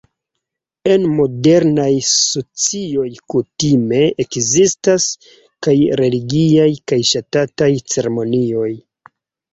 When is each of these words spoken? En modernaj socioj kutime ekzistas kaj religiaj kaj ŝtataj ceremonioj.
En 0.93 1.03
modernaj 1.17 1.89
socioj 2.11 3.05
kutime 3.33 4.01
ekzistas 4.25 5.05
kaj 5.67 5.77
religiaj 6.03 6.69
kaj 6.93 7.01
ŝtataj 7.15 7.73
ceremonioj. 7.95 8.73